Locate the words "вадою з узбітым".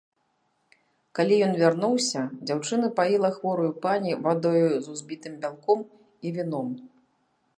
4.27-5.33